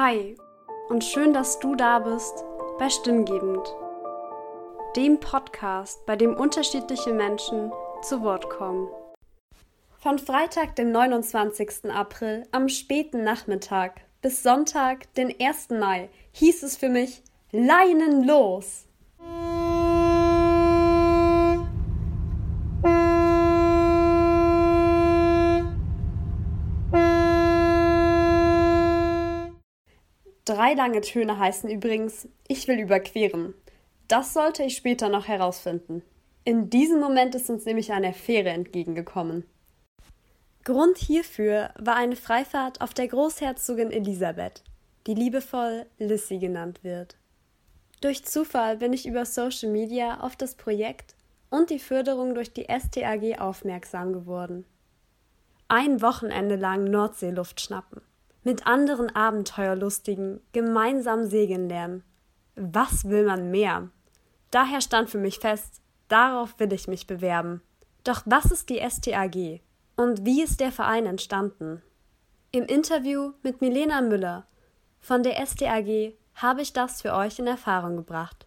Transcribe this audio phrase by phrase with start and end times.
[0.00, 0.36] Hi
[0.90, 2.44] und schön, dass du da bist
[2.78, 3.66] bei Stimmgebend,
[4.94, 7.72] dem Podcast, bei dem unterschiedliche Menschen
[8.02, 8.86] zu Wort kommen.
[9.98, 11.90] Von Freitag, dem 29.
[11.90, 15.70] April am späten Nachmittag bis Sonntag, den 1.
[15.70, 18.87] Mai, hieß es für mich Leinen los!
[30.48, 33.52] Drei lange Töne heißen übrigens Ich will überqueren.
[34.08, 36.02] Das sollte ich später noch herausfinden.
[36.42, 39.44] In diesem Moment ist uns nämlich eine Fähre entgegengekommen.
[40.64, 44.64] Grund hierfür war eine Freifahrt auf der Großherzogin Elisabeth,
[45.06, 47.18] die liebevoll Lissy genannt wird.
[48.00, 51.14] Durch Zufall bin ich über Social Media auf das Projekt
[51.50, 54.64] und die Förderung durch die STAG aufmerksam geworden.
[55.68, 58.00] Ein Wochenende lang Nordseeluft schnappen
[58.48, 62.02] mit anderen Abenteuerlustigen gemeinsam segeln lernen.
[62.56, 63.90] Was will man mehr?
[64.50, 67.60] Daher stand für mich fest, darauf will ich mich bewerben.
[68.04, 69.60] Doch was ist die STAG
[69.96, 71.82] und wie ist der Verein entstanden?
[72.50, 74.46] Im Interview mit Milena Müller
[74.98, 78.46] von der STAG habe ich das für euch in Erfahrung gebracht.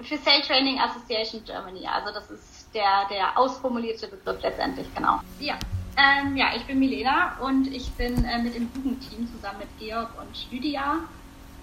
[0.00, 5.18] Für Sail Training Association Germany, also das ist der, der ausformulierte Begriff letztendlich, genau.
[5.40, 5.58] Ja,
[5.98, 10.10] ähm, ja, ich bin Milena und ich bin äh, mit im Jugendteam zusammen mit Georg
[10.20, 10.98] und Lydia.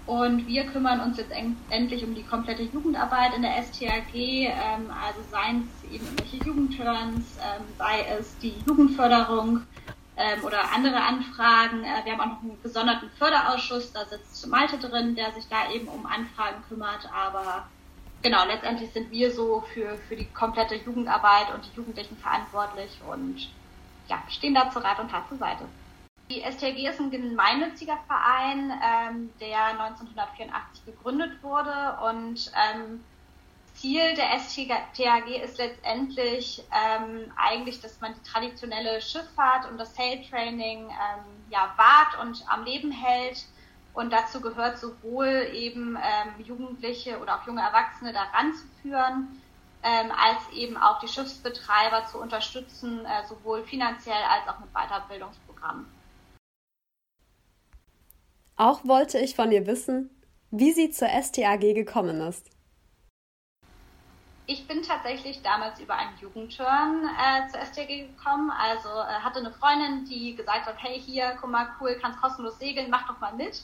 [0.04, 1.32] Und wir kümmern uns jetzt
[1.70, 7.38] endlich um die komplette Jugendarbeit in der STAG, ähm, also seien es eben irgendwelche Jugendturns,
[7.40, 9.62] ähm, sei es die Jugendförderung
[10.16, 11.82] ähm, oder andere Anfragen.
[11.82, 15.72] Äh, wir haben auch noch einen gesonderten Förderausschuss, da sitzt Malte drin, der sich da
[15.72, 17.08] eben um Anfragen kümmert.
[17.12, 17.66] Aber
[18.22, 23.48] genau, letztendlich sind wir so für, für die komplette Jugendarbeit und die Jugendlichen verantwortlich und
[24.08, 25.64] ja, stehen da zu Rat und Tat zur Seite.
[26.28, 33.00] Die STG ist ein gemeinnütziger Verein, ähm, der 1984 gegründet wurde und ähm,
[33.76, 40.88] Ziel der STAG ist letztendlich ähm, eigentlich, dass man die traditionelle Schifffahrt und das Sail-Training
[40.88, 43.44] ähm, ja, wahrt und am Leben hält.
[43.92, 49.42] Und dazu gehört sowohl eben ähm, Jugendliche oder auch junge Erwachsene daran zu führen,
[49.86, 55.86] ähm, als eben auch die Schiffsbetreiber zu unterstützen, äh, sowohl finanziell als auch mit Weiterbildungsprogrammen.
[58.56, 60.10] Auch wollte ich von ihr wissen,
[60.50, 62.50] wie sie zur STAG gekommen ist.
[64.48, 68.50] Ich bin tatsächlich damals über einen Jugendturn äh, zur STG gekommen.
[68.50, 72.58] Also äh, hatte eine Freundin, die gesagt hat, hey hier, guck mal, cool, kannst kostenlos
[72.58, 73.62] segeln, mach doch mal mit.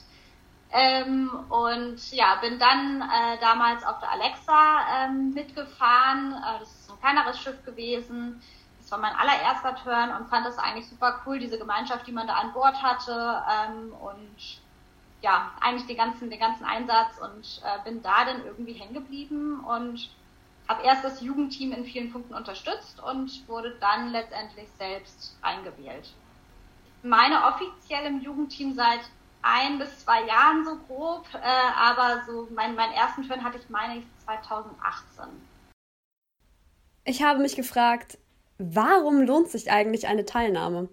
[0.75, 6.33] Ähm, und ja, bin dann äh, damals auf der Alexa ähm, mitgefahren.
[6.33, 8.41] Äh, das ist ein kleineres Schiff gewesen.
[8.79, 12.25] Das war mein allererster Turn und fand das eigentlich super cool, diese Gemeinschaft, die man
[12.25, 13.43] da an Bord hatte.
[13.51, 14.61] Ähm, und
[15.21, 19.63] ja, eigentlich den ganzen, den ganzen Einsatz und äh, bin da dann irgendwie hängen geblieben
[19.63, 20.09] und
[20.67, 26.13] habe erst das Jugendteam in vielen Punkten unterstützt und wurde dann letztendlich selbst eingewählt.
[27.03, 29.01] Meine offiziell im Jugendteam seit
[29.43, 31.39] ein bis zwei Jahren so grob, äh,
[31.77, 35.25] aber so mein, meinen ersten Turn hatte ich, meine ich, 2018.
[37.05, 38.17] Ich habe mich gefragt,
[38.57, 40.89] warum lohnt sich eigentlich eine Teilnahme?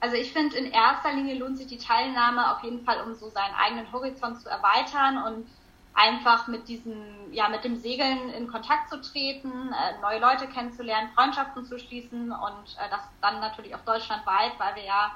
[0.00, 3.30] Also ich finde, in erster Linie lohnt sich die Teilnahme auf jeden Fall, um so
[3.30, 5.46] seinen eigenen Horizont zu erweitern und
[5.94, 11.10] einfach mit diesem, ja, mit dem Segeln in Kontakt zu treten, äh, neue Leute kennenzulernen,
[11.14, 15.12] Freundschaften zu schließen und äh, das dann natürlich auch deutschlandweit, weil wir ja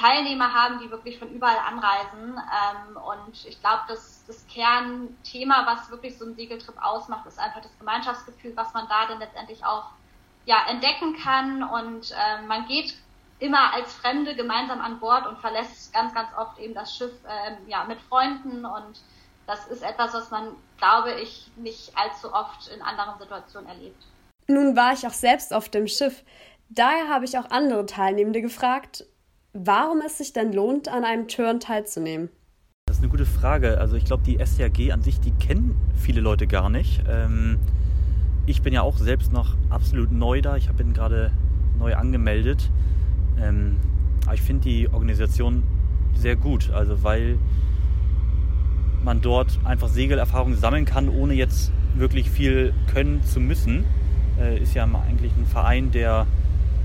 [0.00, 2.34] Teilnehmer haben, die wirklich von überall anreisen.
[2.38, 7.60] Ähm, und ich glaube, das, das Kernthema, was wirklich so ein Segeltrip ausmacht, ist einfach
[7.60, 9.90] das Gemeinschaftsgefühl, was man da dann letztendlich auch
[10.46, 11.62] ja, entdecken kann.
[11.62, 12.94] Und äh, man geht
[13.40, 17.70] immer als Fremde gemeinsam an Bord und verlässt ganz, ganz oft eben das Schiff äh,
[17.70, 18.64] ja, mit Freunden.
[18.64, 19.00] Und
[19.46, 24.02] das ist etwas, was man, glaube ich, nicht allzu oft in anderen Situationen erlebt.
[24.46, 26.24] Nun war ich auch selbst auf dem Schiff.
[26.70, 29.04] Daher habe ich auch andere Teilnehmende gefragt,
[29.52, 32.28] warum es sich denn lohnt, an einem Turn teilzunehmen.
[32.86, 33.78] Das ist eine gute Frage.
[33.78, 37.02] Also ich glaube, die STAG an sich, die kennen viele Leute gar nicht.
[37.08, 37.58] Ähm,
[38.46, 40.56] ich bin ja auch selbst noch absolut neu da.
[40.56, 41.30] Ich bin gerade
[41.78, 42.70] neu angemeldet.
[43.40, 43.76] Ähm,
[44.24, 45.62] aber ich finde die Organisation
[46.14, 47.38] sehr gut, also weil
[49.02, 53.84] man dort einfach Segelerfahrung sammeln kann, ohne jetzt wirklich viel können zu müssen.
[54.38, 56.26] Äh, ist ja eigentlich ein Verein, der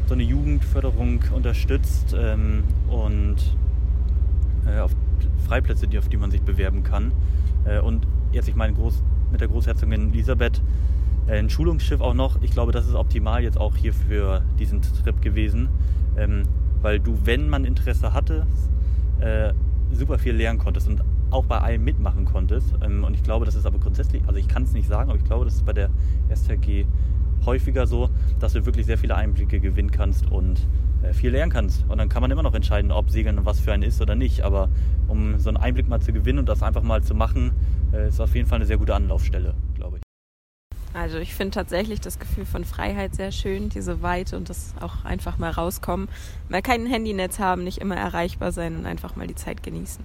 [0.07, 3.38] so eine Jugendförderung unterstützt ähm, und
[4.68, 4.92] äh, auf
[5.48, 7.12] Freiplätze, die, auf die man sich bewerben kann.
[7.66, 10.62] Äh, und jetzt, ich meine, Groß, mit der Großherzogin Elisabeth
[11.28, 12.42] äh, ein Schulungsschiff auch noch.
[12.42, 15.69] Ich glaube, das ist optimal jetzt auch hier für diesen Trip gewesen,
[16.18, 16.44] ähm,
[16.81, 18.46] weil du, wenn man Interesse hatte,
[19.19, 19.54] äh,
[19.92, 22.74] super viel lernen konntest und auch bei allem mitmachen konntest.
[22.84, 25.18] Ähm, und ich glaube, das ist aber grundsätzlich, also ich kann es nicht sagen, aber
[25.18, 25.90] ich glaube, das ist bei der
[26.34, 26.86] STRG
[27.45, 28.09] häufiger so,
[28.39, 30.59] dass du wirklich sehr viele Einblicke gewinnen kannst und
[31.03, 31.85] äh, viel lernen kannst.
[31.87, 34.41] Und dann kann man immer noch entscheiden, ob Segeln was für einen ist oder nicht.
[34.41, 34.69] Aber
[35.07, 37.51] um so einen Einblick mal zu gewinnen und das einfach mal zu machen,
[37.93, 40.05] äh, ist auf jeden Fall eine sehr gute Anlaufstelle, glaube ich.
[40.93, 45.03] Also ich finde tatsächlich das Gefühl von Freiheit sehr schön, diese Weite und das auch
[45.03, 46.07] einfach mal rauskommen,
[46.47, 50.03] mal kein Handynetz haben, nicht immer erreichbar sein und einfach mal die Zeit genießen.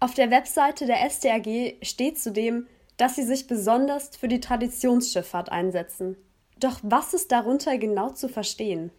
[0.00, 2.66] Auf der Webseite der SDRG steht zudem,
[3.00, 6.16] dass sie sich besonders für die Traditionsschifffahrt einsetzen.
[6.58, 8.90] Doch was ist darunter genau zu verstehen?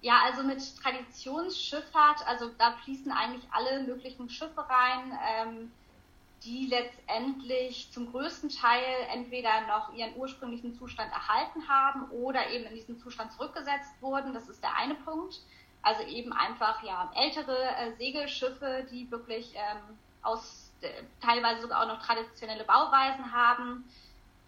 [0.00, 5.18] Ja, also mit Traditionsschifffahrt, also da fließen eigentlich alle möglichen Schiffe rein.
[5.36, 5.72] Ähm,
[6.44, 8.82] die letztendlich zum größten Teil
[9.12, 14.32] entweder noch ihren ursprünglichen Zustand erhalten haben oder eben in diesen Zustand zurückgesetzt wurden.
[14.32, 15.40] Das ist der eine Punkt.
[15.82, 20.69] Also eben einfach ja ältere äh, Segelschiffe, die wirklich ähm, aus
[21.20, 23.84] teilweise sogar auch noch traditionelle Bauweisen haben.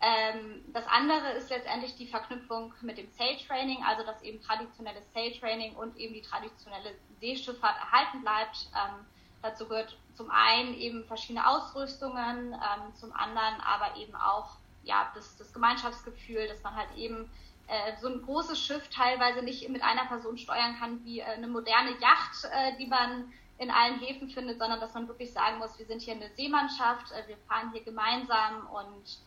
[0.01, 5.05] Ähm, das andere ist letztendlich die Verknüpfung mit dem Sail Training, also dass eben traditionelles
[5.13, 8.67] Sail Training und eben die traditionelle Seeschifffahrt erhalten bleibt.
[8.75, 9.07] Ähm,
[9.43, 15.37] dazu gehört zum einen eben verschiedene Ausrüstungen, ähm, zum anderen aber eben auch ja, das,
[15.37, 17.31] das Gemeinschaftsgefühl, dass man halt eben
[17.69, 21.47] äh, so ein großes Schiff teilweise nicht mit einer Person steuern kann wie äh, eine
[21.47, 25.79] moderne Yacht, äh, die man in allen Häfen findet, sondern dass man wirklich sagen muss,
[25.79, 29.19] wir sind hier eine Seemannschaft, äh, wir fahren hier gemeinsam und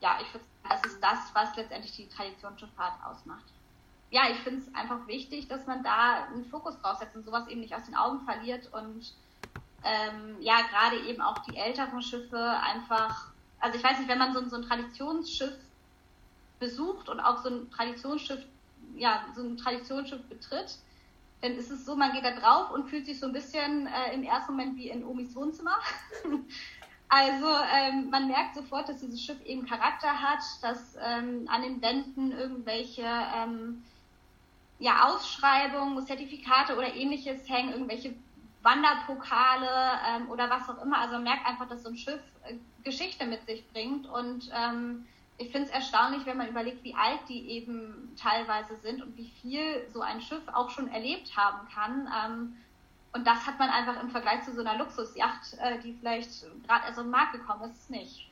[0.00, 3.44] ja, ich würde sagen, das ist das, was letztendlich die Traditionsschifffahrt ausmacht.
[4.10, 7.48] Ja, ich finde es einfach wichtig, dass man da einen Fokus drauf setzt und sowas
[7.48, 9.14] eben nicht aus den Augen verliert und
[9.84, 13.28] ähm, ja, gerade eben auch die älteren Schiffe einfach,
[13.58, 15.54] also ich weiß nicht, wenn man so, so ein Traditionsschiff
[16.60, 18.44] besucht und auch so ein Traditionsschiff,
[18.94, 20.78] ja, so ein Traditionsschiff betritt,
[21.42, 24.14] dann ist es so, man geht da drauf und fühlt sich so ein bisschen äh,
[24.14, 25.76] im ersten Moment wie in Omis Wohnzimmer.
[27.08, 27.46] also
[27.76, 32.30] ähm, man merkt sofort, dass dieses Schiff eben Charakter hat, dass ähm, an den Wänden
[32.30, 33.04] irgendwelche
[33.36, 33.82] ähm,
[34.78, 38.14] ja, Ausschreibungen, Zertifikate oder ähnliches hängen, irgendwelche
[38.62, 39.68] Wanderpokale
[40.08, 40.98] ähm, oder was auch immer.
[40.98, 42.54] Also man merkt einfach, dass so ein Schiff äh,
[42.84, 44.06] Geschichte mit sich bringt.
[44.08, 45.06] Und ähm,
[45.42, 49.30] ich finde es erstaunlich, wenn man überlegt, wie alt die eben teilweise sind und wie
[49.40, 52.08] viel so ein Schiff auch schon erlebt haben kann.
[52.24, 52.56] Ähm,
[53.12, 56.86] und das hat man einfach im Vergleich zu so einer Luxusjacht, äh, die vielleicht gerade
[56.86, 58.30] erst auf den Markt gekommen ist, nicht.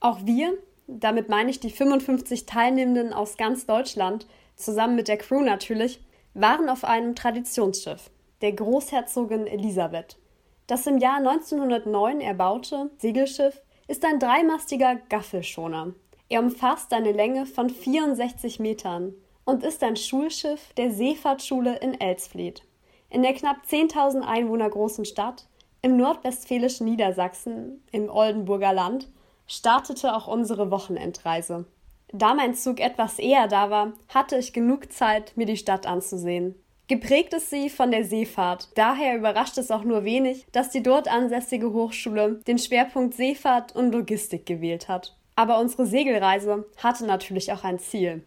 [0.00, 5.42] Auch wir, damit meine ich die 55 Teilnehmenden aus ganz Deutschland, zusammen mit der Crew
[5.42, 6.04] natürlich,
[6.34, 8.10] waren auf einem Traditionsschiff
[8.40, 10.18] der Großherzogin Elisabeth.
[10.66, 15.94] Das im Jahr 1909 erbaute Segelschiff ist ein dreimastiger Gaffelschoner.
[16.28, 22.62] Er umfasst eine Länge von 64 Metern und ist ein Schulschiff der Seefahrtsschule in Elsfleth.
[23.10, 25.46] In der knapp 10.000 Einwohner großen Stadt
[25.82, 29.08] im nordwestfälischen Niedersachsen im Oldenburger Land
[29.46, 31.66] startete auch unsere Wochenendreise.
[32.10, 36.54] Da mein Zug etwas eher da war, hatte ich genug Zeit, mir die Stadt anzusehen.
[36.86, 38.68] Geprägt ist sie von der Seefahrt.
[38.76, 43.92] Daher überrascht es auch nur wenig, dass die dort ansässige Hochschule den Schwerpunkt Seefahrt und
[43.92, 45.16] Logistik gewählt hat.
[45.36, 48.22] Aber unsere Segelreise hatte natürlich auch ein Ziel.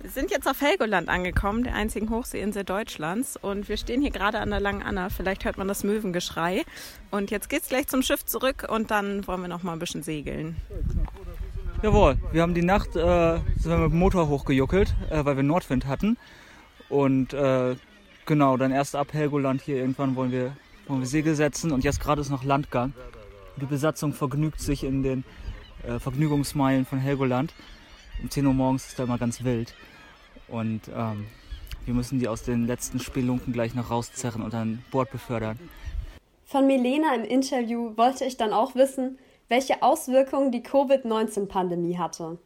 [0.00, 3.36] Wir sind jetzt auf Helgoland angekommen, der einzigen Hochseeinsel Deutschlands.
[3.36, 5.08] Und wir stehen hier gerade an der Langen Anna.
[5.08, 6.64] Vielleicht hört man das Möwengeschrei.
[7.10, 10.02] Und jetzt geht's gleich zum Schiff zurück und dann wollen wir noch mal ein bisschen
[10.02, 10.56] segeln.
[11.82, 15.42] Jawohl, wir haben die Nacht äh, sind wir mit dem Motor hochgejuckelt, äh, weil wir
[15.42, 16.18] Nordwind hatten.
[16.88, 17.76] Und äh,
[18.26, 20.56] genau, dann erst ab Helgoland hier irgendwann wollen wir,
[20.88, 22.92] wollen wir Segel setzen und jetzt gerade ist noch Landgang.
[23.60, 25.24] Die Besatzung vergnügt sich in den
[25.86, 27.54] äh, Vergnügungsmeilen von Helgoland.
[28.22, 29.74] Um 10 Uhr morgens ist da immer ganz wild.
[30.48, 31.26] Und ähm,
[31.84, 35.58] wir müssen die aus den letzten Spelunken gleich noch rauszerren und an Bord befördern.
[36.44, 42.38] Von Milena im Interview wollte ich dann auch wissen, welche Auswirkungen die Covid-19-Pandemie hatte.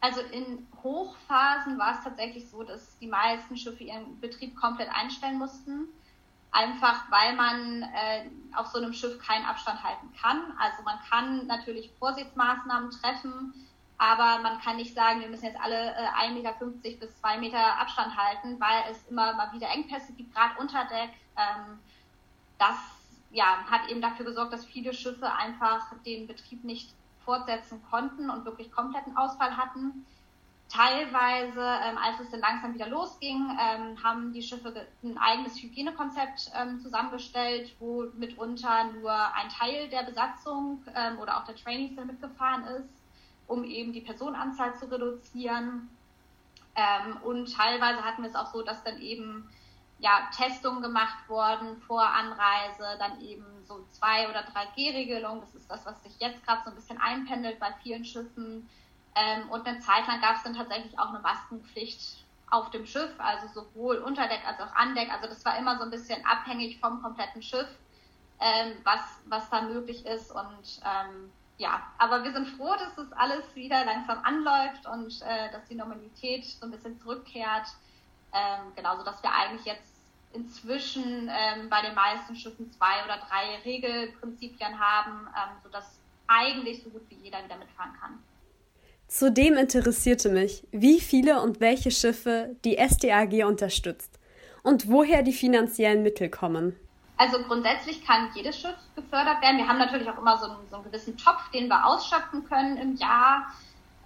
[0.00, 5.38] Also in Hochphasen war es tatsächlich so, dass die meisten Schiffe ihren Betrieb komplett einstellen
[5.38, 5.88] mussten.
[6.54, 10.40] Einfach weil man äh, auf so einem Schiff keinen Abstand halten kann.
[10.56, 13.52] Also man kann natürlich Vorsichtsmaßnahmen treffen,
[13.98, 16.52] aber man kann nicht sagen, wir müssen jetzt alle äh, 1,50 Meter
[17.00, 21.10] bis 2 Meter Abstand halten, weil es immer mal wieder Engpässe gibt, gerade unter Deck.
[21.36, 21.80] Ähm,
[22.58, 22.76] das
[23.32, 26.94] ja, hat eben dafür gesorgt, dass viele Schiffe einfach den Betrieb nicht
[27.24, 30.06] fortsetzen konnten und wirklich kompletten Ausfall hatten.
[30.68, 36.50] Teilweise, ähm, als es dann langsam wieder losging, ähm, haben die Schiffe ein eigenes Hygienekonzept
[36.54, 42.08] ähm, zusammengestellt, wo mitunter nur ein Teil der Besatzung ähm, oder auch der Trainees dann
[42.08, 42.88] mitgefahren ist,
[43.46, 45.90] um eben die Personenanzahl zu reduzieren.
[46.74, 49.48] Ähm, und teilweise hatten wir es auch so, dass dann eben
[49.98, 55.40] ja, Testungen gemacht worden vor Anreise, dann eben so zwei oder drei G-Regelungen.
[55.40, 58.68] Das ist das, was sich jetzt gerade so ein bisschen einpendelt bei vielen Schiffen.
[59.14, 63.12] Ähm, und eine Zeit lang gab es dann tatsächlich auch eine Maskenpflicht auf dem Schiff,
[63.18, 65.10] also sowohl unter Deck als auch an Deck.
[65.12, 67.68] Also das war immer so ein bisschen abhängig vom kompletten Schiff,
[68.40, 70.30] ähm, was, was da möglich ist.
[70.30, 75.50] Und ähm, ja, aber wir sind froh, dass das alles wieder langsam anläuft und äh,
[75.52, 77.68] dass die Normalität so ein bisschen zurückkehrt.
[78.32, 79.94] Ähm, genauso, dass wir eigentlich jetzt
[80.32, 86.90] inzwischen ähm, bei den meisten Schiffen zwei oder drei Regelprinzipien haben, ähm, sodass eigentlich so
[86.90, 88.18] gut wie jeder wieder mitfahren kann.
[89.08, 94.18] Zudem interessierte mich, wie viele und welche Schiffe die SDAG unterstützt
[94.62, 96.74] und woher die finanziellen Mittel kommen.
[97.16, 99.58] Also grundsätzlich kann jedes Schiff gefördert werden.
[99.58, 102.76] Wir haben natürlich auch immer so einen, so einen gewissen Topf, den wir ausschöpfen können
[102.76, 103.46] im Jahr.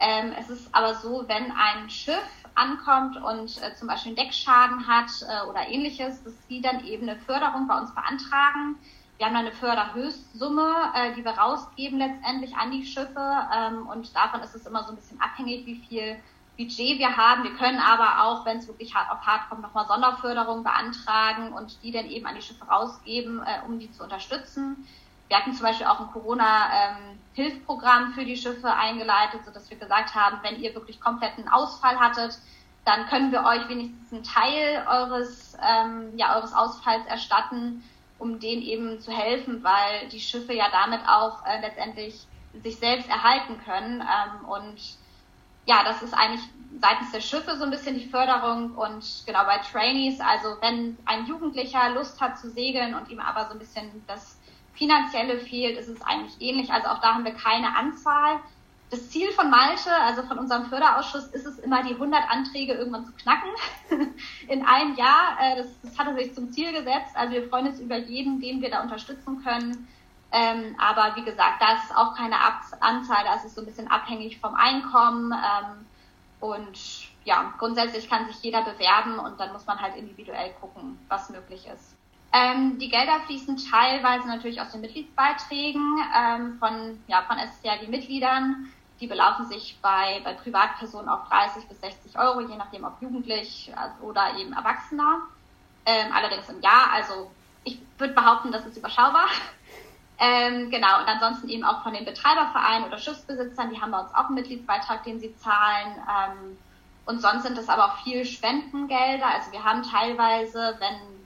[0.00, 2.22] Ähm, es ist aber so, wenn ein Schiff
[2.54, 7.08] ankommt und äh, zum Beispiel einen Deckschaden hat äh, oder ähnliches, dass sie dann eben
[7.08, 8.76] eine Förderung bei uns beantragen.
[9.18, 14.40] Wir haben eine Förderhöchstsumme, äh, die wir rausgeben letztendlich an die Schiffe ähm, und davon
[14.42, 16.16] ist es immer so ein bisschen abhängig, wie viel
[16.56, 17.42] Budget wir haben.
[17.42, 21.82] Wir können aber auch, wenn es wirklich hart auf hart kommt, nochmal Sonderförderung beantragen und
[21.82, 24.86] die dann eben an die Schiffe rausgeben, äh, um die zu unterstützen.
[25.26, 30.14] Wir hatten zum Beispiel auch ein Corona-Hilfprogramm ähm, für die Schiffe eingeleitet, sodass wir gesagt
[30.14, 32.38] haben, wenn ihr wirklich kompletten Ausfall hattet,
[32.84, 37.82] dann können wir euch wenigstens einen Teil eures, ähm, ja, eures Ausfalls erstatten
[38.18, 42.26] um denen eben zu helfen, weil die Schiffe ja damit auch äh, letztendlich
[42.62, 44.00] sich selbst erhalten können.
[44.00, 44.80] Ähm, und
[45.66, 46.48] ja, das ist eigentlich
[46.80, 51.26] seitens der Schiffe so ein bisschen die Förderung und genau bei Trainees, also wenn ein
[51.26, 54.38] Jugendlicher Lust hat zu segeln und ihm aber so ein bisschen das
[54.74, 56.70] Finanzielle fehlt, ist es eigentlich ähnlich.
[56.70, 58.40] Also auch da haben wir keine Anzahl
[58.90, 63.04] das Ziel von Malte, also von unserem Förderausschuss, ist es immer, die 100 Anträge irgendwann
[63.04, 63.50] zu knacken
[64.48, 65.36] in einem Jahr.
[65.40, 67.14] Äh, das, das hat er sich zum Ziel gesetzt.
[67.14, 69.88] Also wir freuen uns über jeden, den wir da unterstützen können.
[70.30, 73.88] Ähm, aber wie gesagt, da ist auch keine Ab Anzahl, da ist so ein bisschen
[73.88, 75.32] abhängig vom Einkommen.
[75.32, 75.86] Ähm,
[76.40, 76.78] und
[77.24, 81.66] ja, grundsätzlich kann sich jeder bewerben und dann muss man halt individuell gucken, was möglich
[81.66, 81.97] ist.
[82.32, 88.70] Ähm, die Gelder fließen teilweise natürlich aus den Mitgliedsbeiträgen ähm, von, ja, von SCRG-Mitgliedern.
[89.00, 93.72] Die belaufen sich bei, bei Privatpersonen auf 30 bis 60 Euro, je nachdem ob jugendlich
[94.02, 95.22] oder eben Erwachsener.
[95.86, 97.30] Ähm, allerdings im Jahr, also
[97.64, 99.26] ich würde behaupten, das ist überschaubar.
[100.20, 104.12] Ähm, genau, und ansonsten eben auch von den Betreibervereinen oder Schiffsbesitzern, die haben bei uns
[104.12, 105.94] auch einen Mitgliedsbeitrag, den sie zahlen.
[105.94, 106.58] Ähm,
[107.06, 109.26] und sonst sind das aber auch viel Spendengelder.
[109.26, 111.17] Also wir haben teilweise, wenn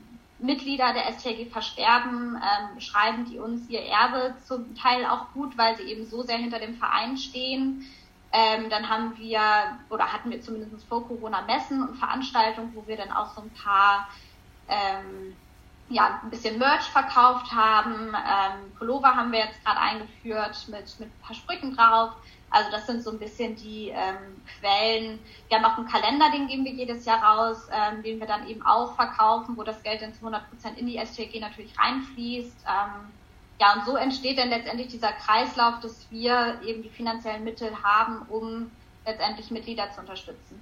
[0.42, 5.76] Mitglieder der STG versterben, ähm, schreiben die uns ihr Erbe zum Teil auch gut, weil
[5.76, 7.86] sie eben so sehr hinter dem Verein stehen.
[8.32, 9.40] Ähm, dann haben wir,
[9.90, 13.50] oder hatten wir zumindest vor Corona Messen und Veranstaltungen, wo wir dann auch so ein
[13.50, 14.08] paar,
[14.68, 15.36] ähm,
[15.90, 18.08] ja, ein bisschen Merch verkauft haben.
[18.14, 22.12] Ähm, Pullover haben wir jetzt gerade eingeführt mit, mit ein paar Sprüchen drauf.
[22.52, 25.18] Also das sind so ein bisschen die ähm, Quellen.
[25.48, 28.46] Wir haben auch einen Kalender, den geben wir jedes Jahr raus, ähm, den wir dann
[28.46, 32.56] eben auch verkaufen, wo das Geld dann zu 100 Prozent in die STG natürlich reinfließt.
[32.68, 33.10] Ähm,
[33.58, 38.26] ja, und so entsteht dann letztendlich dieser Kreislauf, dass wir eben die finanziellen Mittel haben,
[38.28, 38.70] um
[39.06, 40.60] letztendlich Mitglieder zu unterstützen.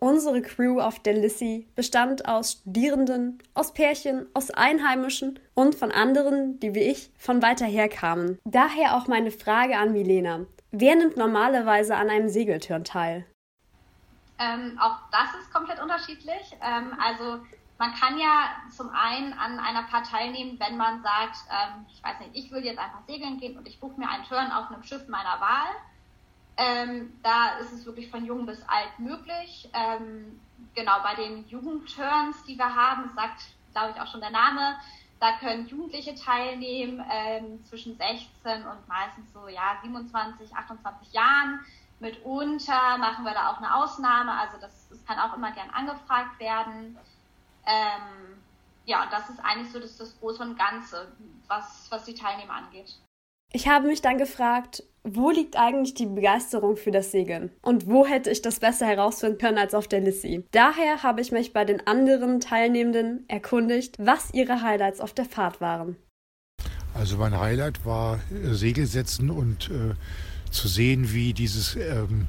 [0.00, 6.58] Unsere Crew auf der Lissy bestand aus Studierenden, aus Pärchen, aus Einheimischen und von anderen,
[6.58, 8.38] die wie ich von weiter her kamen.
[8.44, 10.46] Daher auch meine Frage an Milena.
[10.74, 13.26] Wer nimmt normalerweise an einem Segeltörn teil?
[14.38, 16.56] Ähm, auch das ist komplett unterschiedlich.
[16.62, 17.44] Ähm, also
[17.76, 22.20] man kann ja zum einen an einer Fahrt teilnehmen, wenn man sagt, ähm, ich weiß
[22.20, 24.82] nicht, ich will jetzt einfach segeln gehen und ich buche mir einen Turn auf einem
[24.82, 25.68] Schiff meiner Wahl.
[26.56, 29.68] Ähm, da ist es wirklich von jung bis alt möglich.
[29.74, 30.40] Ähm,
[30.74, 34.76] genau bei den Jugendturns, die wir haben, sagt, glaube ich, auch schon der Name,
[35.22, 41.60] da können Jugendliche teilnehmen ähm, zwischen 16 und meistens so ja 27, 28 Jahren.
[42.00, 46.40] Mitunter machen wir da auch eine Ausnahme, also das, das kann auch immer gern angefragt
[46.40, 46.98] werden.
[47.64, 48.42] Ähm,
[48.84, 51.12] ja, das ist eigentlich so das, das Große und Ganze,
[51.46, 52.98] was, was die Teilnehmer angeht.
[53.54, 57.50] Ich habe mich dann gefragt, wo liegt eigentlich die Begeisterung für das Segeln?
[57.60, 60.44] Und wo hätte ich das besser herausfinden können als auf der Lissy?
[60.52, 65.60] Daher habe ich mich bei den anderen Teilnehmenden erkundigt, was ihre Highlights auf der Fahrt
[65.60, 65.96] waren.
[66.94, 69.94] Also mein Highlight war äh, Segelsetzen und äh,
[70.50, 72.28] zu sehen, wie dieses ähm,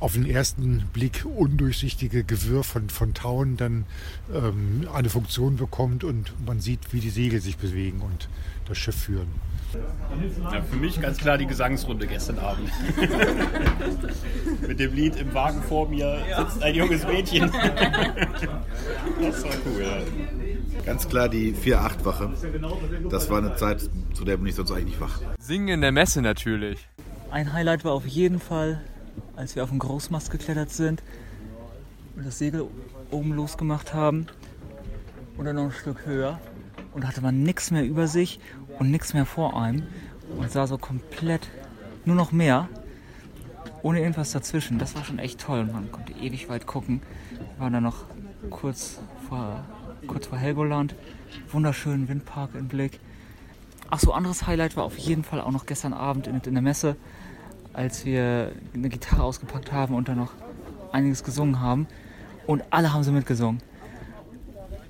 [0.00, 3.86] auf den ersten Blick undurchsichtige Gewirr von, von Tauen dann
[4.32, 8.28] ähm, eine Funktion bekommt und man sieht, wie die Segel sich bewegen und
[8.66, 9.28] das Schiff führen.
[9.74, 12.70] Ja, für mich ganz klar die Gesangsrunde gestern Abend.
[14.68, 17.50] Mit dem Lied im Wagen vor mir sitzt ein junges Mädchen.
[19.20, 20.82] das war cool, ja.
[20.84, 22.30] Ganz klar die 4-8-Wache.
[23.10, 25.20] Das war eine Zeit, zu der bin ich sonst eigentlich nicht wach.
[25.38, 26.88] Singen in der Messe natürlich.
[27.30, 28.80] Ein Highlight war auf jeden Fall,
[29.34, 31.02] als wir auf den Großmast geklettert sind
[32.16, 32.66] und das Segel
[33.10, 34.26] oben losgemacht haben
[35.36, 36.38] und dann noch ein Stück höher
[36.94, 38.40] und hatte man nichts mehr über sich
[38.78, 39.82] und nichts mehr vor einem
[40.38, 41.48] und sah so komplett
[42.04, 42.68] nur noch mehr
[43.82, 44.78] ohne irgendwas dazwischen.
[44.78, 47.02] Das war schon echt toll und man konnte ewig weit gucken.
[47.30, 48.04] Wir waren dann noch
[48.50, 48.98] kurz
[49.28, 49.64] vor,
[50.06, 50.94] kurz vor Helgoland,
[51.50, 52.98] wunderschönen Windpark im Blick.
[53.90, 56.62] Ach so, anderes Highlight war auf jeden Fall auch noch gestern Abend in, in der
[56.62, 56.96] Messe,
[57.74, 60.32] als wir eine Gitarre ausgepackt haben und dann noch
[60.92, 61.86] einiges gesungen haben.
[62.46, 63.62] Und alle haben sie mitgesungen.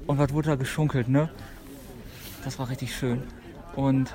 [0.06, 1.30] Und was wurde da geschunkelt, ne?
[2.44, 3.22] Das war richtig schön.
[3.74, 4.14] Und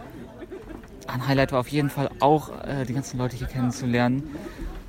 [1.08, 4.30] ein Highlight war auf jeden Fall auch, äh, die ganzen Leute hier kennenzulernen.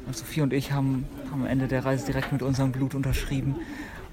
[0.07, 3.57] Und Sophie und ich haben, haben am Ende der Reise direkt mit unserem Blut unterschrieben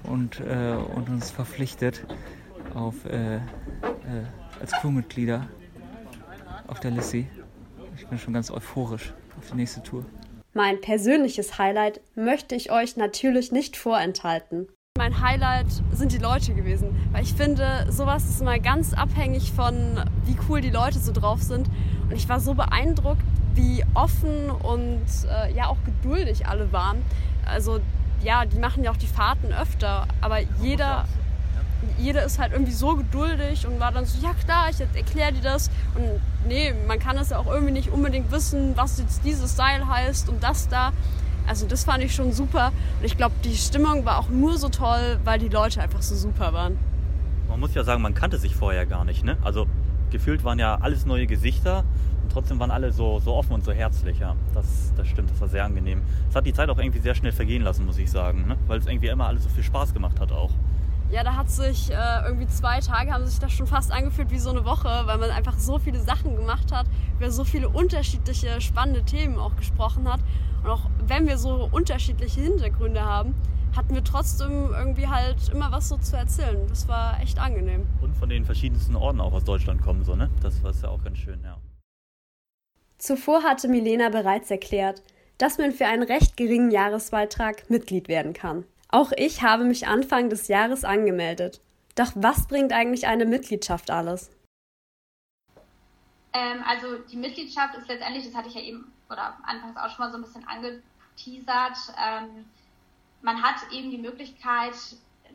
[0.04, 2.06] und, äh, und uns verpflichtet
[2.74, 3.40] auf, äh, äh
[4.60, 5.46] als Crewmitglieder
[6.66, 7.26] auf der Lissy.
[7.96, 10.04] Ich bin schon ganz euphorisch auf die nächste Tour.
[10.54, 14.68] Mein persönliches Highlight möchte ich euch natürlich nicht vorenthalten.
[14.98, 20.02] Mein Highlight sind die Leute gewesen, weil ich finde, sowas ist immer ganz abhängig von,
[20.24, 21.68] wie cool die Leute so drauf sind.
[22.10, 23.22] Und ich war so beeindruckt,
[23.54, 27.00] wie offen und äh, ja auch geduldig alle waren.
[27.46, 27.78] Also
[28.24, 31.04] ja, die machen ja auch die Fahrten öfter, aber jeder
[31.96, 35.42] jeder ist halt irgendwie so geduldig und war dann so, ja klar, ich erkläre dir
[35.42, 35.70] das.
[35.94, 39.86] Und nee, man kann es ja auch irgendwie nicht unbedingt wissen, was jetzt dieses Seil
[39.86, 40.92] heißt und das da.
[41.48, 42.72] Also das fand ich schon super.
[42.98, 46.14] Und ich glaube, die Stimmung war auch nur so toll, weil die Leute einfach so
[46.14, 46.78] super waren.
[47.48, 49.24] Man muss ja sagen, man kannte sich vorher gar nicht.
[49.24, 49.38] Ne?
[49.42, 49.66] Also
[50.10, 51.84] gefühlt waren ja alles neue Gesichter
[52.22, 54.18] und trotzdem waren alle so, so offen und so herzlich.
[54.18, 54.36] Ja.
[54.52, 56.02] Das, das stimmt, das war sehr angenehm.
[56.28, 58.46] Es hat die Zeit auch irgendwie sehr schnell vergehen lassen, muss ich sagen.
[58.46, 58.56] Ne?
[58.66, 60.50] Weil es irgendwie immer alles so viel Spaß gemacht hat auch.
[61.10, 61.94] Ja, da hat sich äh,
[62.26, 65.30] irgendwie zwei Tage haben sich das schon fast angefühlt wie so eine Woche, weil man
[65.30, 70.20] einfach so viele Sachen gemacht hat, über so viele unterschiedliche spannende Themen auch gesprochen hat.
[70.62, 73.34] Und auch wenn wir so unterschiedliche Hintergründe haben,
[73.74, 76.66] hatten wir trotzdem irgendwie halt immer was so zu erzählen.
[76.68, 77.86] Das war echt angenehm.
[78.02, 80.28] Und von den verschiedensten Orten auch aus Deutschland kommen, so, ne?
[80.42, 81.56] Das war ja auch ganz schön, ja.
[82.98, 85.02] Zuvor hatte Milena bereits erklärt,
[85.38, 88.64] dass man für einen recht geringen Jahresbeitrag Mitglied werden kann.
[88.88, 91.60] Auch ich habe mich Anfang des Jahres angemeldet.
[91.94, 94.30] Doch was bringt eigentlich eine Mitgliedschaft alles?
[96.32, 100.04] Ähm, also die Mitgliedschaft ist letztendlich, das hatte ich ja eben oder anfangs auch schon
[100.04, 102.44] mal so ein bisschen angeteasert, ähm,
[103.22, 104.74] man hat eben die Möglichkeit,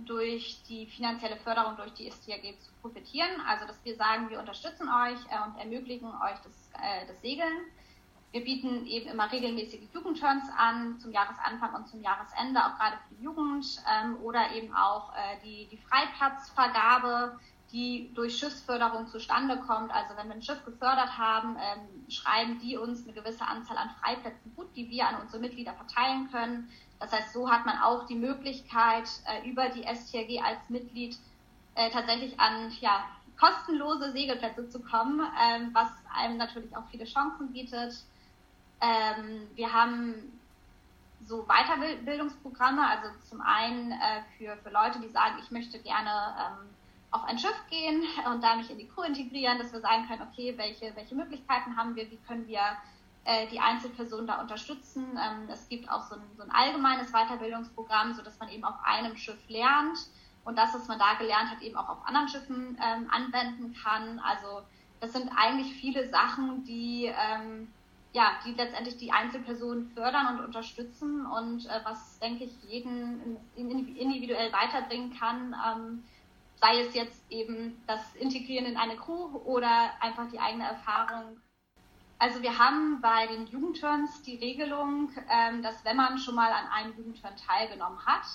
[0.05, 3.41] durch die finanzielle Förderung durch die STAG zu profitieren.
[3.47, 7.65] Also dass wir sagen, wir unterstützen euch äh, und ermöglichen euch das, äh, das Segeln.
[8.33, 13.13] Wir bieten eben immer regelmäßige Jugendturns an, zum Jahresanfang und zum Jahresende, auch gerade für
[13.13, 17.39] die Jugend, ähm, oder eben auch äh, die, die Freiplatzvergabe,
[17.71, 19.91] die durch Schiffsförderung zustande kommt.
[19.93, 23.91] Also wenn wir ein Schiff gefördert haben, ähm, schreiben die uns eine gewisse Anzahl an
[24.01, 26.71] Freiplätzen gut, die wir an unsere Mitglieder verteilen können.
[26.99, 31.19] Das heißt, so hat man auch die Möglichkeit, äh, über die STRG als Mitglied
[31.75, 33.05] äh, tatsächlich an ja,
[33.39, 37.93] kostenlose Segelplätze zu kommen, ähm, was einem natürlich auch viele Chancen bietet.
[38.83, 40.39] Ähm, wir haben
[41.25, 46.69] so Weiterbildungsprogramme, also zum einen äh, für, für Leute, die sagen, ich möchte gerne ähm,
[47.11, 50.27] auf ein Schiff gehen und da mich in die Crew integrieren, dass wir sagen können,
[50.29, 52.59] okay, welche, welche Möglichkeiten haben wir, wie können wir
[53.23, 55.17] äh, die Einzelpersonen da unterstützen.
[55.17, 59.15] Ähm, es gibt auch so ein, so ein allgemeines Weiterbildungsprogramm, sodass man eben auf einem
[59.15, 59.97] Schiff lernt
[60.43, 64.19] und das, was man da gelernt hat, eben auch auf anderen Schiffen ähm, anwenden kann.
[64.19, 64.63] Also
[64.99, 67.71] das sind eigentlich viele Sachen, die ähm,
[68.13, 74.53] ja, die letztendlich die Einzelpersonen fördern und unterstützen und äh, was, denke ich, jeden individuell
[74.53, 76.03] weiterbringen kann, ähm,
[76.61, 81.37] sei es jetzt eben das Integrieren in eine Crew oder einfach die eigene Erfahrung.
[82.19, 86.67] Also wir haben bei den Jugendturns die Regelung, ähm, dass wenn man schon mal an
[86.67, 88.25] einem Jugendturn teilgenommen hat,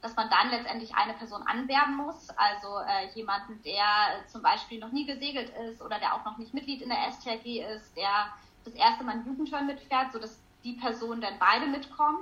[0.00, 4.92] dass man dann letztendlich eine Person anwerben muss, also äh, jemanden, der zum Beispiel noch
[4.92, 8.32] nie gesegelt ist oder der auch noch nicht Mitglied in der STRG ist, der
[8.68, 12.18] das erste Mal einen Jugendturn mitfährt, sodass die Personen dann beide mitkommen.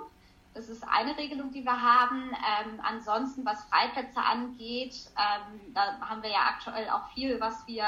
[0.54, 2.30] Das ist eine Regelung, die wir haben.
[2.30, 7.85] Ähm, ansonsten, was Freiplätze angeht, ähm, da haben wir ja aktuell auch viel, was wir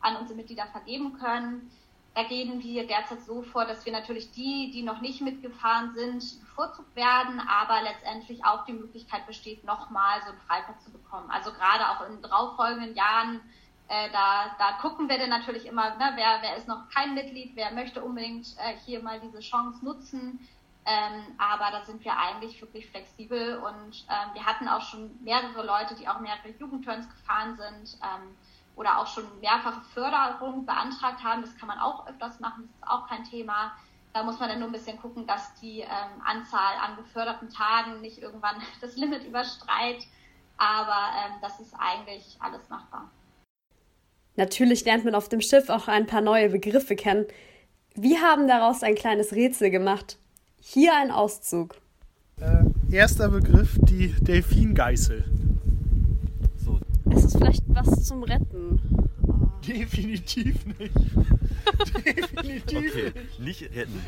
[0.00, 1.70] an unsere Mitglieder vergeben können.
[2.14, 6.40] Da gehen wir derzeit so vor, dass wir natürlich die, die noch nicht mitgefahren sind,
[6.40, 11.30] bevorzugt werden, aber letztendlich auch die Möglichkeit besteht, nochmal so einen Freiplatz zu bekommen.
[11.30, 13.42] Also gerade auch in darauffolgenden Jahren
[13.88, 17.52] Äh, da, da gucken wir dann natürlich immer, ne, wer, wer ist noch kein Mitglied,
[17.54, 20.40] wer möchte unbedingt äh, hier mal diese Chance nutzen.
[20.88, 25.66] Ähm, aber da sind wir eigentlich wirklich flexibel und ähm, wir hatten auch schon mehrere
[25.66, 28.36] Leute, die auch mehrere Jugendturns gefahren sind ähm,
[28.76, 31.42] oder auch schon mehrfache Förderung beantragt haben.
[31.42, 33.72] Das kann man auch öfters machen, das ist auch kein Thema.
[34.12, 38.00] Da muss man dann nur ein bisschen gucken, dass die ähm, Anzahl an geförderten Tagen
[38.00, 40.06] nicht irgendwann das Limit überstreitet.
[40.56, 43.10] Aber ähm, das ist eigentlich alles machbar.
[44.36, 47.24] Natürlich lernt man auf dem Schiff auch ein paar neue Begriffe kennen.
[47.94, 50.18] Wir haben daraus ein kleines Rätsel gemacht.
[50.60, 51.76] Hier ein Auszug.
[52.38, 55.24] Äh, erster Begriff, die Delfingeißel.
[56.62, 56.78] So.
[57.10, 58.80] Ist es vielleicht was zum Retten?
[59.66, 60.92] Definitiv nicht.
[62.04, 63.12] Definitiv okay.
[63.38, 63.62] nicht.
[63.62, 64.00] Retten.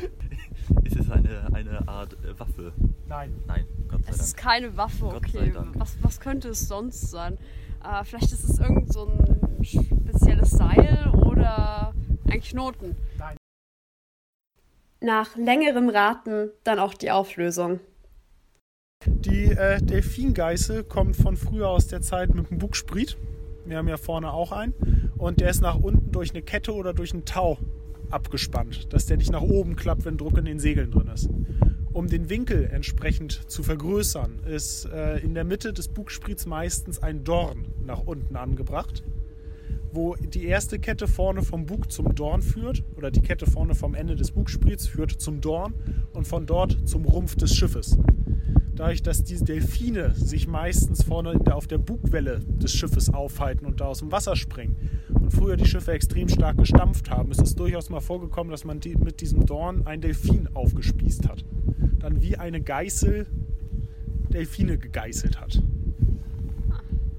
[0.83, 2.73] Ist es eine, eine Art äh, Waffe?
[3.07, 3.33] Nein.
[3.47, 4.09] Nein, Gott sei Dank.
[4.09, 5.53] Es ist keine Waffe, okay.
[5.73, 7.37] Was, was könnte es sonst sein?
[7.83, 11.93] Äh, vielleicht ist es irgend so ein spezielles Seil oder
[12.29, 12.95] ein Knoten.
[13.17, 13.37] Nein.
[15.01, 17.79] Nach längerem Raten dann auch die Auflösung.
[19.05, 23.17] Die äh, Delfingeißel kommt von früher aus der Zeit mit dem Bugspriet.
[23.65, 24.73] Wir haben ja vorne auch einen.
[25.19, 27.59] Und der ist nach unten durch eine Kette oder durch einen Tau
[28.09, 31.29] abgespannt, dass der nicht nach oben klappt, wenn Druck in den Segeln drin ist.
[31.91, 37.25] Um den Winkel entsprechend zu vergrößern, ist äh, in der Mitte des Bugspriets meistens ein
[37.25, 39.03] Dorn nach unten angebracht,
[39.91, 43.95] wo die erste Kette vorne vom Bug zum Dorn führt, oder die Kette vorne vom
[43.95, 45.73] Ende des Bugspriets führt zum Dorn
[46.13, 47.97] und von dort zum Rumpf des Schiffes.
[48.79, 53.87] Dadurch, dass diese Delfine sich meistens vorne auf der Bugwelle des Schiffes aufhalten und da
[53.87, 54.77] aus dem Wasser springen
[55.13, 58.79] und früher die Schiffe extrem stark gestampft haben, ist es durchaus mal vorgekommen, dass man
[58.79, 61.43] die, mit diesem Dorn einen Delfin aufgespießt hat.
[61.99, 63.27] Dann wie eine Geißel
[64.29, 65.61] Delfine gegeißelt hat.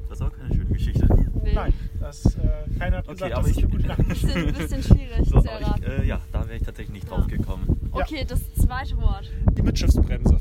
[0.09, 1.07] Das ist auch keine schöne Geschichte.
[1.43, 1.53] Nee.
[1.55, 2.39] Nein, das, äh,
[2.79, 4.25] keiner hat okay, gesagt, aber das ich, ist eine gute Nachricht.
[4.35, 5.83] Ein bisschen schwierig so, zu erraten.
[5.83, 7.17] Ich, äh, ja, da wäre ich tatsächlich nicht ja.
[7.17, 7.91] drauf gekommen.
[7.93, 9.31] Okay, das zweite Wort.
[9.55, 10.41] Die Mitschiffsbremse.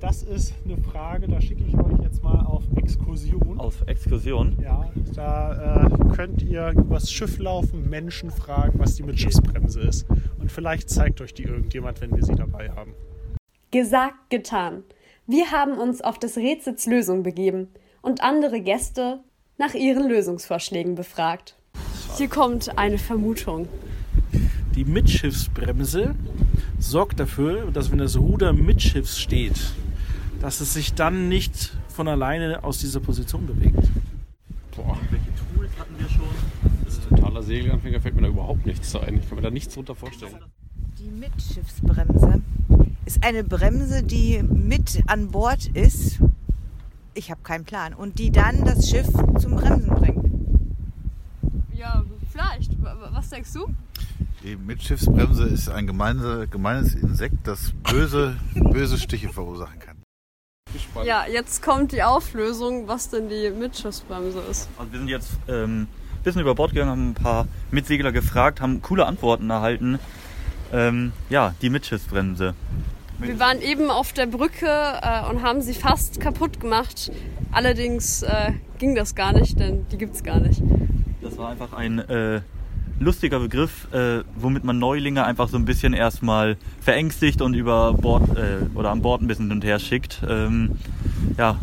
[0.00, 3.58] Das ist eine Frage, da schicke ich euch jetzt mal auf Exkursion.
[3.58, 4.56] Auf Exkursion?
[4.62, 10.06] Ja, da äh, könnt ihr übers Schiff laufen, Menschen fragen, was die Mitschiffsbremse ist.
[10.38, 12.94] Und vielleicht zeigt euch die irgendjemand, wenn wir sie dabei haben.
[13.70, 14.82] Gesagt, getan.
[15.26, 17.68] Wir haben uns auf des Rätsels Lösung begeben
[18.02, 19.20] und andere Gäste
[19.56, 21.56] nach ihren Lösungsvorschlägen befragt.
[22.18, 23.68] Hier kommt eine Vermutung.
[24.74, 26.14] Die Mitschiffsbremse
[26.78, 29.72] sorgt dafür, dass wenn das Ruder mitschiffs steht,
[30.40, 33.88] dass es sich dann nicht von alleine aus dieser Position bewegt.
[34.76, 34.98] Boah.
[35.10, 36.28] Welche Tools hatten wir schon?
[36.84, 39.18] Das ist totaler Segelanfänger, fällt mir da überhaupt nichts ein.
[39.18, 40.34] Ich kann mir da nichts drunter vorstellen.
[40.98, 42.40] Die Mitschiffsbremse
[43.04, 46.20] ist eine Bremse, die mit an Bord ist.
[47.14, 47.94] Ich habe keinen Plan.
[47.94, 50.24] Und die dann das Schiff zum Bremsen bringt.
[51.72, 52.72] Ja, vielleicht.
[53.12, 53.68] Was denkst du?
[54.42, 59.93] Die Mitschiffsbremse ist ein gemeine, gemeines Insekt, das böse, böse Stiche verursachen kann.
[61.04, 64.68] Ja, jetzt kommt die Auflösung, was denn die Mitschiffsbremse ist.
[64.78, 68.60] Also wir sind jetzt ähm, ein bisschen über Bord gegangen, haben ein paar Mitsegler gefragt,
[68.60, 69.98] haben coole Antworten erhalten.
[70.72, 72.54] Ähm, ja, die Mitschiffsbremse.
[73.18, 77.12] Wir waren eben auf der Brücke äh, und haben sie fast kaputt gemacht.
[77.52, 80.62] Allerdings äh, ging das gar nicht, denn die gibt es gar nicht.
[81.22, 82.40] Das war einfach ein äh,
[83.04, 88.36] lustiger Begriff, äh, womit man Neulinge einfach so ein bisschen erstmal verängstigt und über Bord
[88.36, 90.22] äh, oder an Bord ein bisschen hin und her schickt.
[90.28, 90.72] Ähm,
[91.38, 91.58] ja,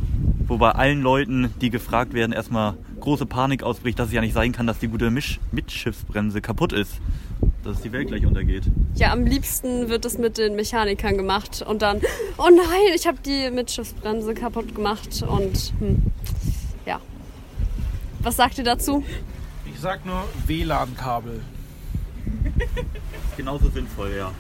[0.47, 4.51] wobei allen Leuten, die gefragt werden, erstmal große Panik ausbricht, dass es ja nicht sein
[4.51, 6.99] kann, dass die gute Misch Mitschiffsbremse kaputt ist.
[7.63, 8.63] Dass die Welt gleich untergeht.
[8.95, 12.01] Ja, am liebsten wird es mit den Mechanikern gemacht und dann,
[12.37, 16.03] oh nein, ich habe die Mitschiffsbremse kaputt gemacht und hm,
[16.85, 16.99] ja.
[18.21, 19.03] Was sagt ihr dazu?
[19.81, 21.41] Sag nur WLAN-Kabel.
[23.35, 24.31] Genauso sinnvoll, ja.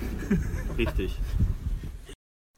[0.77, 1.17] Richtig.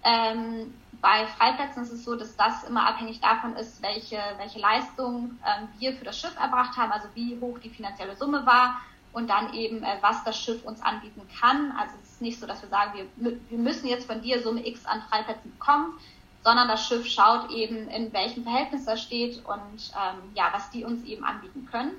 [0.06, 5.38] Ähm, bei Freiplätzen ist es so, dass das immer abhängig davon ist, welche, welche Leistung
[5.44, 8.80] ähm, wir für das Schiff erbracht haben, also wie hoch die finanzielle Summe war
[9.12, 11.72] und dann eben, äh, was das Schiff uns anbieten kann.
[11.76, 14.66] Also es ist nicht so, dass wir sagen, wir, wir müssen jetzt von dir Summe
[14.66, 15.98] X an Freiplätzen bekommen,
[16.44, 20.84] sondern das Schiff schaut eben, in welchem Verhältnis das steht und ähm, ja, was die
[20.84, 21.90] uns eben anbieten können.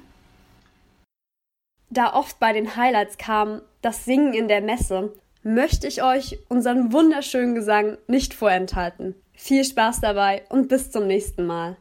[1.90, 5.14] Da oft bei den Highlights kam das Singen in der Messe,
[5.48, 9.16] möchte ich euch unseren wunderschönen Gesang nicht vorenthalten.
[9.34, 11.78] Viel Spaß dabei und bis zum nächsten Mal.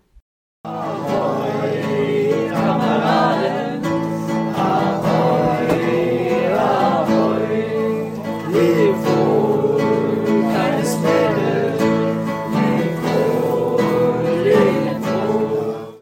[0.62, 3.75] Ahoi, Kameraden.